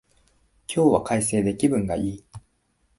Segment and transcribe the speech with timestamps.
[0.67, 2.25] 今日は快晴で気分がいい